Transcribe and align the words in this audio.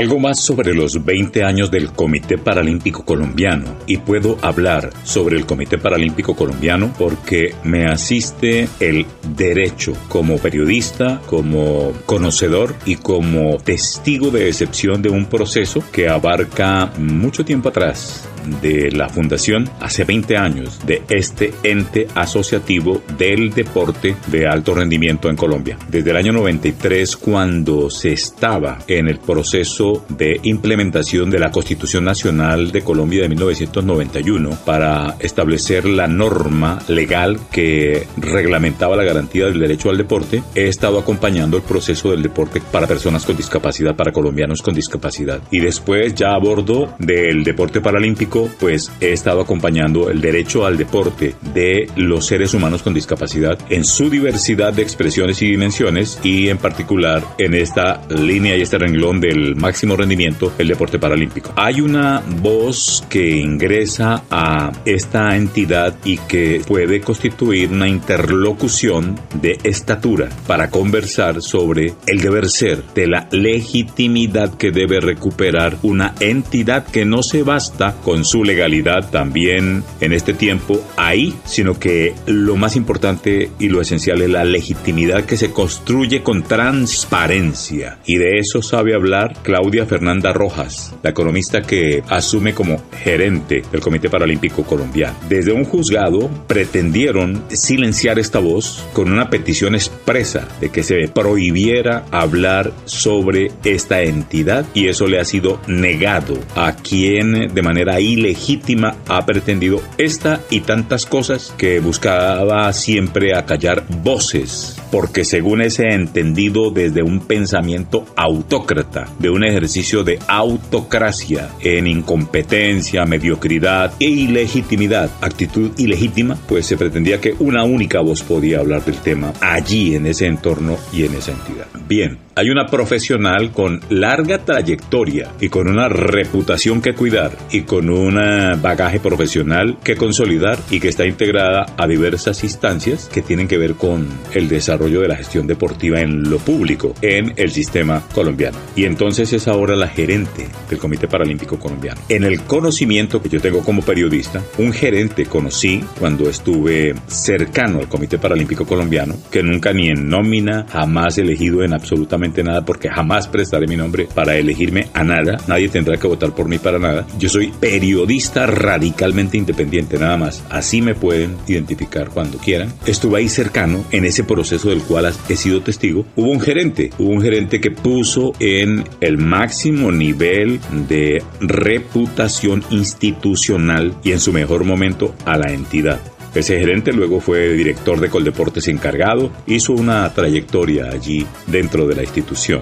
Algo 0.00 0.18
más 0.18 0.40
sobre 0.40 0.72
los 0.72 1.04
20 1.04 1.44
años 1.44 1.70
del 1.70 1.92
Comité 1.92 2.38
Paralímpico 2.38 3.04
Colombiano 3.04 3.76
y 3.86 3.98
puedo 3.98 4.38
hablar 4.40 4.88
sobre 5.04 5.36
el 5.36 5.44
Comité 5.44 5.76
Paralímpico 5.76 6.34
Colombiano 6.34 6.90
porque 6.98 7.54
me 7.64 7.84
asiste 7.84 8.66
el 8.80 9.04
derecho 9.36 9.92
como 10.08 10.38
periodista, 10.38 11.20
como 11.26 11.92
conocedor 12.06 12.74
y 12.84 12.96
como 12.96 13.58
testigo 13.58 14.30
de 14.30 14.48
excepción 14.48 15.02
de 15.02 15.10
un 15.10 15.26
proceso 15.26 15.82
que 15.92 16.08
abarca 16.08 16.92
mucho 16.98 17.44
tiempo 17.44 17.68
atrás 17.68 18.28
de 18.62 18.90
la 18.90 19.08
fundación 19.08 19.68
hace 19.80 20.04
20 20.04 20.36
años 20.36 20.80
de 20.86 21.02
este 21.08 21.52
ente 21.62 22.06
asociativo 22.14 23.02
del 23.18 23.50
deporte 23.50 24.16
de 24.28 24.46
alto 24.46 24.74
rendimiento 24.74 25.28
en 25.28 25.36
Colombia. 25.36 25.78
Desde 25.88 26.10
el 26.10 26.16
año 26.16 26.32
93, 26.32 27.16
cuando 27.16 27.90
se 27.90 28.12
estaba 28.12 28.78
en 28.86 29.08
el 29.08 29.18
proceso 29.18 30.04
de 30.08 30.40
implementación 30.42 31.30
de 31.30 31.38
la 31.38 31.50
Constitución 31.50 32.04
Nacional 32.04 32.72
de 32.72 32.82
Colombia 32.82 33.22
de 33.22 33.28
1991 33.28 34.50
para 34.64 35.16
establecer 35.20 35.84
la 35.84 36.06
norma 36.06 36.78
legal 36.88 37.38
que 37.52 38.06
reglamentaba 38.16 38.96
la 38.96 39.04
garantía 39.04 39.19
del 39.28 39.60
derecho 39.60 39.90
al 39.90 39.98
deporte, 39.98 40.42
he 40.54 40.68
estado 40.68 40.98
acompañando 40.98 41.56
el 41.56 41.62
proceso 41.62 42.10
del 42.10 42.22
deporte 42.22 42.60
para 42.72 42.86
personas 42.86 43.24
con 43.24 43.36
discapacidad, 43.36 43.94
para 43.94 44.12
colombianos 44.12 44.62
con 44.62 44.74
discapacidad. 44.74 45.40
Y 45.50 45.60
después 45.60 46.14
ya 46.14 46.34
a 46.34 46.38
bordo 46.38 46.94
del 46.98 47.44
deporte 47.44 47.80
paralímpico 47.80 48.50
pues 48.58 48.90
he 49.00 49.12
estado 49.12 49.40
acompañando 49.40 50.10
el 50.10 50.20
derecho 50.20 50.64
al 50.66 50.76
deporte 50.76 51.34
de 51.54 51.88
los 51.96 52.26
seres 52.26 52.54
humanos 52.54 52.82
con 52.82 52.94
discapacidad 52.94 53.58
en 53.68 53.84
su 53.84 54.10
diversidad 54.10 54.72
de 54.72 54.82
expresiones 54.82 55.42
y 55.42 55.50
dimensiones 55.50 56.18
y 56.22 56.48
en 56.48 56.58
particular 56.58 57.22
en 57.38 57.54
esta 57.54 58.02
línea 58.08 58.56
y 58.56 58.62
este 58.62 58.78
renglón 58.78 59.20
del 59.20 59.56
máximo 59.56 59.96
rendimiento, 59.96 60.52
el 60.58 60.68
deporte 60.68 60.98
paralímpico. 60.98 61.52
Hay 61.56 61.80
una 61.80 62.22
voz 62.40 63.04
que 63.08 63.36
ingresa 63.36 64.24
a 64.30 64.72
esta 64.84 65.36
entidad 65.36 65.96
y 66.04 66.18
que 66.18 66.62
puede 66.66 67.00
constituir 67.00 67.70
una 67.70 67.88
interlocución 67.88 69.09
de 69.40 69.58
estatura 69.64 70.28
para 70.46 70.70
conversar 70.70 71.42
sobre 71.42 71.94
el 72.06 72.20
deber 72.20 72.48
ser 72.48 72.82
de 72.94 73.06
la 73.06 73.28
legitimidad 73.30 74.54
que 74.54 74.70
debe 74.70 75.00
recuperar 75.00 75.76
una 75.82 76.14
entidad 76.20 76.86
que 76.86 77.04
no 77.04 77.22
se 77.22 77.42
basta 77.42 77.96
con 78.02 78.24
su 78.24 78.44
legalidad 78.44 79.10
también 79.10 79.82
en 80.00 80.12
este 80.12 80.34
tiempo 80.34 80.80
ahí, 80.96 81.34
sino 81.44 81.78
que 81.78 82.14
lo 82.26 82.56
más 82.56 82.76
importante 82.76 83.50
y 83.58 83.68
lo 83.68 83.80
esencial 83.80 84.22
es 84.22 84.30
la 84.30 84.44
legitimidad 84.44 85.24
que 85.24 85.36
se 85.36 85.50
construye 85.50 86.22
con 86.22 86.42
transparencia. 86.42 87.98
Y 88.06 88.16
de 88.16 88.38
eso 88.38 88.62
sabe 88.62 88.94
hablar 88.94 89.36
Claudia 89.42 89.86
Fernanda 89.86 90.32
Rojas, 90.32 90.94
la 91.02 91.10
economista 91.10 91.62
que 91.62 92.02
asume 92.08 92.54
como 92.54 92.82
gerente 93.02 93.62
del 93.70 93.80
Comité 93.80 94.08
Paralímpico 94.08 94.64
Colombiano. 94.64 95.16
Desde 95.28 95.52
un 95.52 95.64
juzgado 95.64 96.30
pretendieron 96.46 97.44
silenciar 97.50 98.18
esta 98.18 98.38
voz 98.38 98.84
con 99.00 99.12
una 99.12 99.30
petición 99.30 99.74
expresa 99.74 100.46
de 100.60 100.68
que 100.68 100.82
se 100.82 101.08
prohibiera 101.08 102.04
hablar 102.10 102.70
sobre 102.84 103.50
esta 103.64 104.02
entidad 104.02 104.66
y 104.74 104.88
eso 104.88 105.06
le 105.06 105.18
ha 105.18 105.24
sido 105.24 105.58
negado. 105.66 106.38
A 106.54 106.76
quien 106.76 107.54
de 107.54 107.62
manera 107.62 107.98
ilegítima 107.98 108.96
ha 109.08 109.24
pretendido 109.24 109.80
esta 109.96 110.42
y 110.50 110.60
tantas 110.60 111.06
cosas 111.06 111.54
que 111.56 111.80
buscaba 111.80 112.70
siempre 112.74 113.34
acallar 113.34 113.86
voces, 114.02 114.78
porque 114.92 115.24
según 115.24 115.62
ese 115.62 115.94
entendido 115.94 116.70
desde 116.70 117.02
un 117.02 117.20
pensamiento 117.20 118.04
autócrata, 118.16 119.08
de 119.18 119.30
un 119.30 119.44
ejercicio 119.44 120.04
de 120.04 120.18
autocracia 120.28 121.48
en 121.60 121.86
incompetencia, 121.86 123.06
mediocridad 123.06 123.94
e 123.98 124.04
ilegitimidad, 124.04 125.08
actitud 125.22 125.70
ilegítima, 125.78 126.36
pues 126.46 126.66
se 126.66 126.76
pretendía 126.76 127.18
que 127.18 127.34
una 127.38 127.64
única 127.64 128.00
voz 128.00 128.22
podía 128.22 128.58
hablar 128.58 128.82
del 128.90 129.00
tema 129.00 129.32
allí 129.40 129.94
en 129.94 130.06
ese 130.06 130.26
entorno 130.26 130.76
y 130.92 131.04
en 131.04 131.14
esa 131.14 131.32
entidad. 131.32 131.66
Bien, 131.86 132.18
hay 132.34 132.50
una 132.50 132.66
profesional 132.66 133.50
con 133.50 133.80
larga 133.88 134.38
trayectoria 134.44 135.32
y 135.40 135.48
con 135.48 135.68
una 135.68 135.88
reputación 135.88 136.80
que 136.80 136.94
cuidar 136.94 137.36
y 137.50 137.62
con 137.62 137.90
un 137.90 138.14
bagaje 138.62 139.00
profesional 139.00 139.78
que 139.82 139.96
consolidar 139.96 140.58
y 140.70 140.80
que 140.80 140.88
está 140.88 141.06
integrada 141.06 141.66
a 141.76 141.86
diversas 141.86 142.44
instancias 142.44 143.08
que 143.12 143.22
tienen 143.22 143.48
que 143.48 143.58
ver 143.58 143.74
con 143.74 144.06
el 144.32 144.48
desarrollo 144.48 145.00
de 145.00 145.08
la 145.08 145.16
gestión 145.16 145.46
deportiva 145.46 146.00
en 146.00 146.30
lo 146.30 146.38
público 146.38 146.94
en 147.02 147.34
el 147.36 147.50
sistema 147.50 148.02
colombiano. 148.14 148.58
Y 148.76 148.84
entonces 148.84 149.32
es 149.32 149.48
ahora 149.48 149.74
la 149.74 149.88
gerente 149.88 150.46
del 150.68 150.78
Comité 150.78 151.08
Paralímpico 151.08 151.58
Colombiano. 151.58 152.00
En 152.08 152.24
el 152.24 152.42
conocimiento 152.42 153.20
que 153.20 153.28
yo 153.28 153.40
tengo 153.40 153.60
como 153.60 153.82
periodista, 153.82 154.42
un 154.58 154.72
gerente 154.72 155.26
conocí 155.26 155.82
cuando 155.98 156.28
estuve 156.28 156.94
cercano 157.06 157.80
al 157.80 157.88
Comité 157.88 158.18
Paralímpico 158.18 158.64
Colombiano, 158.64 159.16
que 159.30 159.42
nunca 159.42 159.72
ni 159.72 159.88
en 159.88 160.08
nómina, 160.08 160.66
jamás 160.70 161.18
elegido 161.18 161.64
en 161.64 161.72
absolutamente 161.72 162.19
nada 162.28 162.64
porque 162.64 162.88
jamás 162.88 163.28
prestaré 163.28 163.66
mi 163.66 163.76
nombre 163.76 164.08
para 164.14 164.36
elegirme 164.36 164.88
a 164.94 165.04
nada. 165.04 165.38
Nadie 165.46 165.68
tendrá 165.68 165.96
que 165.96 166.06
votar 166.06 166.34
por 166.34 166.48
mí 166.48 166.58
para 166.58 166.78
nada. 166.78 167.06
Yo 167.18 167.28
soy 167.28 167.52
periodista 167.58 168.46
radicalmente 168.46 169.36
independiente, 169.36 169.98
nada 169.98 170.16
más. 170.16 170.44
Así 170.50 170.82
me 170.82 170.94
pueden 170.94 171.36
identificar 171.46 172.10
cuando 172.10 172.38
quieran. 172.38 172.72
Estuve 172.86 173.18
ahí 173.18 173.28
cercano 173.28 173.84
en 173.90 174.04
ese 174.04 174.24
proceso 174.24 174.68
del 174.70 174.82
cual 174.82 175.12
he 175.28 175.36
sido 175.36 175.62
testigo. 175.62 176.04
Hubo 176.16 176.30
un 176.30 176.40
gerente, 176.40 176.90
hubo 176.98 177.10
un 177.10 177.22
gerente 177.22 177.60
que 177.60 177.70
puso 177.70 178.32
en 178.38 178.84
el 179.00 179.18
máximo 179.18 179.90
nivel 179.92 180.60
de 180.88 181.22
reputación 181.40 182.62
institucional 182.70 183.94
y 184.04 184.12
en 184.12 184.20
su 184.20 184.32
mejor 184.32 184.64
momento 184.64 185.14
a 185.24 185.36
la 185.38 185.52
entidad. 185.52 186.00
Ese 186.34 186.58
gerente 186.58 186.92
luego 186.92 187.20
fue 187.20 187.48
director 187.54 187.98
de 187.98 188.08
Coldeportes 188.08 188.68
encargado, 188.68 189.32
hizo 189.46 189.72
una 189.72 190.12
trayectoria 190.14 190.90
allí 190.90 191.26
dentro 191.48 191.88
de 191.88 191.96
la 191.96 192.02
institución. 192.02 192.60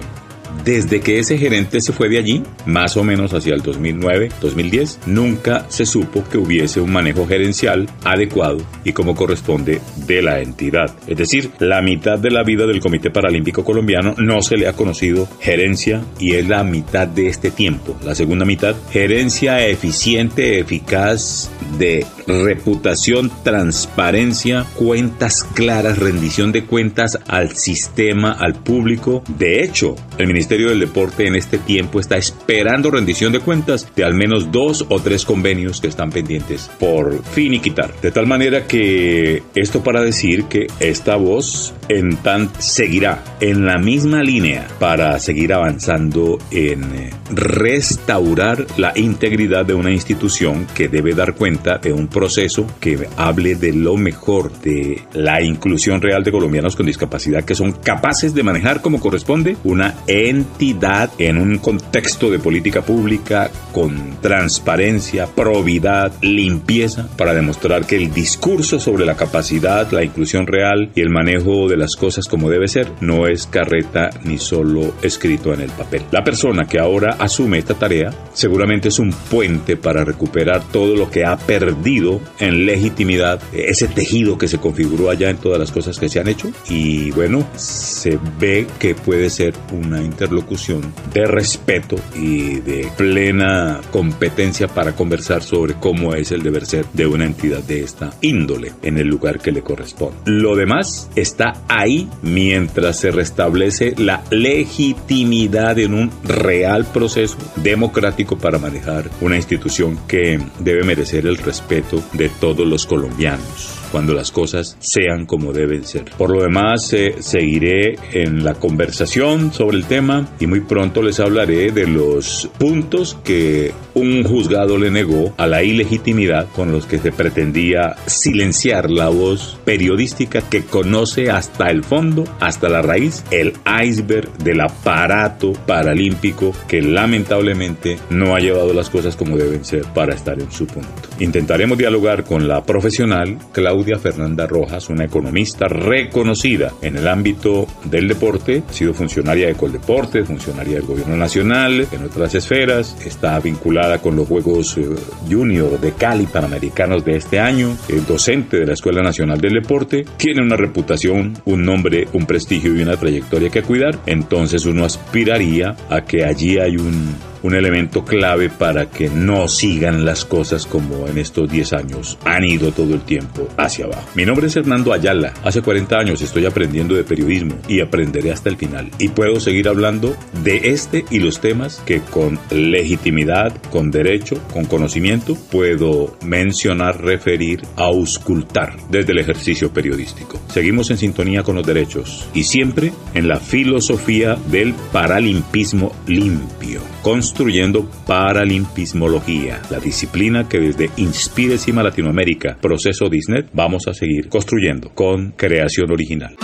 Desde 0.63 0.99
que 0.99 1.19
ese 1.19 1.37
gerente 1.37 1.81
se 1.81 1.93
fue 1.93 2.09
de 2.09 2.17
allí, 2.17 2.43
más 2.65 2.97
o 2.97 3.03
menos 3.03 3.33
hacia 3.33 3.53
el 3.53 3.63
2009-2010, 3.63 5.05
nunca 5.05 5.65
se 5.69 5.85
supo 5.85 6.23
que 6.29 6.37
hubiese 6.37 6.81
un 6.81 6.91
manejo 6.91 7.27
gerencial 7.27 7.89
adecuado 8.03 8.57
y 8.83 8.93
como 8.93 9.15
corresponde 9.15 9.81
de 10.07 10.21
la 10.21 10.39
entidad. 10.39 10.95
Es 11.07 11.17
decir, 11.17 11.51
la 11.59 11.81
mitad 11.81 12.19
de 12.19 12.31
la 12.31 12.43
vida 12.43 12.65
del 12.65 12.79
Comité 12.79 13.09
Paralímpico 13.09 13.63
Colombiano 13.63 14.15
no 14.17 14.41
se 14.41 14.57
le 14.57 14.67
ha 14.67 14.73
conocido 14.73 15.27
gerencia 15.39 16.03
y 16.19 16.35
es 16.35 16.47
la 16.47 16.63
mitad 16.63 17.07
de 17.07 17.27
este 17.27 17.51
tiempo. 17.51 17.95
La 18.03 18.15
segunda 18.15 18.45
mitad, 18.45 18.75
gerencia 18.91 19.65
eficiente, 19.65 20.59
eficaz, 20.59 21.49
de 21.77 22.05
reputación, 22.27 23.31
transparencia, 23.43 24.65
cuentas 24.75 25.43
claras, 25.43 25.97
rendición 25.97 26.51
de 26.51 26.65
cuentas 26.65 27.19
al 27.27 27.55
sistema, 27.55 28.31
al 28.31 28.55
público. 28.55 29.23
De 29.37 29.63
hecho, 29.63 29.95
el 30.17 30.27
Ministerio 30.27 30.38
del 30.47 30.79
Deporte 30.79 31.27
en 31.27 31.35
este 31.35 31.57
tiempo 31.57 31.99
está 31.99 32.17
esperando 32.17 32.91
rendición 32.91 33.33
de 33.33 33.39
cuentas 33.39 33.87
de 33.95 34.03
al 34.03 34.13
menos 34.13 34.51
dos 34.51 34.85
o 34.89 34.99
tres 34.99 35.25
convenios 35.25 35.81
que 35.81 35.87
están 35.87 36.11
pendientes 36.11 36.69
por 36.79 37.23
fin 37.23 37.53
y 37.53 37.59
quitar. 37.59 37.93
De 38.01 38.11
tal 38.11 38.27
manera 38.27 38.67
que 38.67 39.43
esto 39.55 39.83
para 39.83 40.01
decir 40.01 40.45
que 40.45 40.67
esta 40.79 41.15
voz 41.15 41.73
en 41.89 42.17
tan 42.17 42.49
seguirá 42.59 43.23
en 43.39 43.65
la 43.65 43.77
misma 43.77 44.23
línea 44.23 44.67
para 44.79 45.19
seguir 45.19 45.53
avanzando 45.53 46.37
en 46.51 46.83
eh, 46.83 47.09
restaurar 47.31 48.65
la 48.77 48.93
integridad 48.95 49.65
de 49.65 49.73
una 49.73 49.91
institución 49.91 50.67
que 50.73 50.87
debe 50.87 51.13
dar 51.13 51.35
cuenta 51.35 51.77
de 51.77 51.93
un 51.93 52.07
proceso 52.07 52.65
que 52.79 53.07
hable 53.17 53.55
de 53.55 53.73
lo 53.73 53.97
mejor 53.97 54.51
de 54.61 55.01
la 55.13 55.41
inclusión 55.41 56.01
real 56.01 56.23
de 56.23 56.31
colombianos 56.31 56.75
con 56.75 56.85
discapacidad 56.85 57.43
que 57.43 57.55
son 57.55 57.71
capaces 57.71 58.33
de 58.33 58.43
manejar 58.43 58.81
como 58.81 58.99
corresponde 58.99 59.57
una 59.63 59.95
entidad 60.29 61.11
en 61.17 61.37
un 61.37 61.57
contexto 61.57 62.29
de 62.29 62.39
política 62.39 62.81
pública 62.81 63.51
con 63.73 64.19
transparencia, 64.21 65.27
probidad, 65.27 66.11
limpieza 66.21 67.07
para 67.17 67.33
demostrar 67.33 67.85
que 67.85 67.97
el 67.97 68.13
discurso 68.13 68.79
sobre 68.79 69.05
la 69.05 69.15
capacidad, 69.15 69.91
la 69.91 70.03
inclusión 70.03 70.47
real 70.47 70.91
y 70.95 71.01
el 71.01 71.09
manejo 71.09 71.67
de 71.67 71.77
las 71.77 71.95
cosas 71.95 72.27
como 72.27 72.49
debe 72.49 72.67
ser, 72.67 72.91
no 73.01 73.27
es 73.27 73.47
carreta 73.47 74.09
ni 74.23 74.37
solo 74.37 74.93
escrito 75.01 75.53
en 75.53 75.61
el 75.61 75.69
papel. 75.69 76.03
La 76.11 76.23
persona 76.23 76.65
que 76.65 76.79
ahora 76.79 77.15
asume 77.19 77.57
esta 77.57 77.73
tarea 77.73 78.11
seguramente 78.33 78.89
es 78.89 78.99
un 78.99 79.11
puente 79.11 79.77
para 79.77 80.03
recuperar 80.03 80.63
todo 80.71 80.95
lo 80.95 81.09
que 81.09 81.25
ha 81.25 81.37
perdido 81.37 82.21
en 82.39 82.65
legitimidad, 82.65 83.41
ese 83.53 83.87
tejido 83.87 84.37
que 84.37 84.47
se 84.47 84.57
configuró 84.57 85.09
allá 85.09 85.29
en 85.29 85.37
todas 85.37 85.59
las 85.59 85.71
cosas 85.71 85.99
que 85.99 86.09
se 86.09 86.19
han 86.19 86.27
hecho 86.27 86.51
y 86.69 87.11
bueno, 87.11 87.47
se 87.55 88.19
ve 88.39 88.67
que 88.79 88.95
puede 88.95 89.29
ser 89.29 89.53
una 89.71 90.01
interlocución, 90.19 90.93
de 91.13 91.25
respeto 91.25 91.95
y 92.13 92.59
de 92.59 92.91
plena 92.97 93.79
competencia 93.89 94.67
para 94.67 94.93
conversar 94.93 95.41
sobre 95.41 95.75
cómo 95.75 96.13
es 96.13 96.33
el 96.33 96.43
deber 96.43 96.65
ser 96.65 96.85
de 96.91 97.07
una 97.07 97.25
entidad 97.25 97.63
de 97.63 97.83
esta 97.83 98.11
índole 98.21 98.73
en 98.81 98.97
el 98.97 99.07
lugar 99.07 99.39
que 99.39 99.53
le 99.53 99.61
corresponde. 99.61 100.17
Lo 100.25 100.57
demás 100.57 101.09
está 101.15 101.53
ahí 101.69 102.09
mientras 102.21 102.99
se 102.99 103.11
restablece 103.11 103.93
la 103.97 104.21
legitimidad 104.29 105.79
en 105.79 105.93
un 105.93 106.11
real 106.25 106.85
proceso 106.85 107.37
democrático 107.55 108.37
para 108.37 108.59
manejar 108.59 109.09
una 109.21 109.37
institución 109.37 109.97
que 110.05 110.37
debe 110.59 110.83
merecer 110.83 111.27
el 111.27 111.37
respeto 111.37 112.03
de 112.11 112.27
todos 112.27 112.67
los 112.67 112.85
colombianos 112.85 113.79
cuando 113.91 114.13
las 114.13 114.31
cosas 114.31 114.77
sean 114.79 115.25
como 115.25 115.53
deben 115.53 115.83
ser. 115.83 116.05
Por 116.17 116.29
lo 116.29 116.41
demás, 116.41 116.93
eh, 116.93 117.15
seguiré 117.19 117.95
en 118.13 118.43
la 118.43 118.55
conversación 118.55 119.51
sobre 119.53 119.77
el 119.77 119.85
tema 119.85 120.27
y 120.39 120.47
muy 120.47 120.61
pronto 120.61 121.01
les 121.01 121.19
hablaré 121.19 121.71
de 121.71 121.87
los 121.87 122.49
puntos 122.57 123.17
que 123.23 123.73
un 123.93 124.23
juzgado 124.23 124.77
le 124.77 124.91
negó 124.91 125.33
a 125.37 125.47
la 125.47 125.63
ilegitimidad 125.63 126.47
con 126.55 126.71
los 126.71 126.85
que 126.85 126.99
se 126.99 127.11
pretendía 127.11 127.95
silenciar 128.05 128.89
la 128.89 129.09
voz 129.09 129.57
periodística 129.65 130.41
que 130.41 130.63
conoce 130.63 131.29
hasta 131.29 131.69
el 131.69 131.83
fondo, 131.83 132.23
hasta 132.39 132.69
la 132.69 132.81
raíz, 132.81 133.23
el 133.31 133.53
iceberg 133.83 134.31
del 134.37 134.61
aparato 134.61 135.53
paralímpico 135.53 136.53
que 136.67 136.81
lamentablemente 136.81 137.97
no 138.09 138.35
ha 138.35 138.39
llevado 138.39 138.73
las 138.73 138.89
cosas 138.89 139.15
como 139.15 139.37
deben 139.37 139.65
ser 139.65 139.83
para 139.93 140.13
estar 140.13 140.39
en 140.39 140.51
su 140.51 140.67
punto. 140.67 140.89
Intentaremos 141.19 141.77
dialogar 141.77 142.23
con 142.23 142.47
la 142.47 142.63
profesional 142.63 143.37
Claudia 143.51 143.78
Fernanda 143.99 144.45
Rojas, 144.45 144.89
una 144.89 145.05
economista 145.05 145.67
reconocida 145.67 146.73
en 146.81 146.97
el 146.97 147.07
ámbito 147.07 147.67
del 147.85 148.07
deporte, 148.07 148.63
ha 148.67 148.73
sido 148.73 148.93
funcionaria 148.93 149.47
de 149.47 149.55
Coldeporte, 149.55 150.23
funcionaria 150.23 150.75
del 150.75 150.85
Gobierno 150.85 151.15
Nacional, 151.15 151.87
en 151.91 152.03
otras 152.03 152.35
esferas, 152.35 152.95
está 153.05 153.39
vinculada 153.39 153.99
con 153.99 154.15
los 154.15 154.27
Juegos 154.27 154.77
eh, 154.77 154.87
Junior 155.29 155.79
de 155.79 155.93
Cali 155.93 156.25
Panamericanos 156.25 157.03
de 157.05 157.15
este 157.17 157.39
año, 157.39 157.75
es 157.87 158.07
docente 158.07 158.59
de 158.59 158.65
la 158.65 158.73
Escuela 158.73 159.01
Nacional 159.01 159.39
del 159.39 159.53
Deporte, 159.53 160.05
tiene 160.17 160.41
una 160.41 160.55
reputación, 160.55 161.33
un 161.45 161.63
nombre, 161.63 162.07
un 162.13 162.25
prestigio 162.25 162.75
y 162.75 162.81
una 162.81 162.97
trayectoria 162.97 163.49
que 163.49 163.63
cuidar, 163.63 163.97
entonces 164.05 164.65
uno 164.65 164.85
aspiraría 164.85 165.75
a 165.89 166.01
que 166.01 166.25
allí 166.25 166.57
hay 166.59 166.75
un 166.75 167.28
un 167.43 167.55
elemento 167.55 168.03
clave 168.03 168.49
para 168.49 168.89
que 168.89 169.09
no 169.09 169.47
sigan 169.47 170.05
las 170.05 170.25
cosas 170.25 170.65
como 170.65 171.07
en 171.07 171.17
estos 171.17 171.49
10 171.49 171.73
años 171.73 172.17
han 172.25 172.43
ido 172.43 172.71
todo 172.71 172.93
el 172.93 173.01
tiempo 173.01 173.47
hacia 173.57 173.85
abajo. 173.85 174.07
Mi 174.15 174.25
nombre 174.25 174.47
es 174.47 174.55
Hernando 174.55 174.93
Ayala. 174.93 175.33
Hace 175.43 175.61
40 175.61 175.97
años 175.97 176.21
estoy 176.21 176.45
aprendiendo 176.45 176.95
de 176.95 177.03
periodismo 177.03 177.55
y 177.67 177.81
aprenderé 177.81 178.31
hasta 178.31 178.49
el 178.49 178.57
final. 178.57 178.91
Y 178.99 179.09
puedo 179.09 179.39
seguir 179.39 179.67
hablando 179.67 180.15
de 180.43 180.69
este 180.69 181.05
y 181.09 181.19
los 181.19 181.39
temas 181.39 181.81
que 181.85 182.01
con 182.01 182.39
legitimidad, 182.49 183.53
con 183.71 183.91
derecho, 183.91 184.37
con 184.53 184.65
conocimiento 184.65 185.35
puedo 185.51 186.17
mencionar, 186.25 187.01
referir, 187.01 187.61
auscultar 187.75 188.75
desde 188.89 189.11
el 189.11 189.19
ejercicio 189.19 189.71
periodístico. 189.71 190.39
Seguimos 190.47 190.91
en 190.91 190.97
sintonía 190.97 191.43
con 191.43 191.55
los 191.55 191.65
derechos 191.65 192.27
y 192.33 192.43
siempre 192.43 192.91
en 193.13 193.27
la 193.27 193.37
filosofía 193.37 194.37
del 194.49 194.73
paralimpismo 194.91 195.91
limpio 196.07 196.81
construyendo 197.29 197.87
paralimpismología, 198.07 199.61
la 199.69 199.79
disciplina 199.79 200.49
que 200.49 200.59
desde 200.59 200.89
Inspirecima 200.97 201.83
Latinoamérica, 201.83 202.57
proceso 202.59 203.07
Disney, 203.07 203.43
vamos 203.53 203.87
a 203.87 203.93
seguir 203.93 204.29
construyendo 204.29 204.89
con 204.95 205.33
creación 205.33 205.91
original. 205.91 206.35